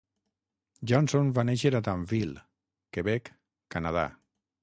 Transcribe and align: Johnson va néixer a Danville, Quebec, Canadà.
Johnson 0.91 1.27
va 1.39 1.43
néixer 1.49 1.71
a 1.79 1.83
Danville, 1.89 2.43
Quebec, 2.97 3.31
Canadà. 3.77 4.07